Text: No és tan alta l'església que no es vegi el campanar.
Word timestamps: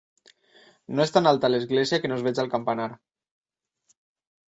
No 0.99 1.03
és 1.05 1.13
tan 1.17 1.29
alta 1.33 1.53
l'església 1.53 2.01
que 2.01 2.11
no 2.13 2.19
es 2.19 2.27
vegi 2.31 2.45
el 2.49 2.53
campanar. 2.57 2.91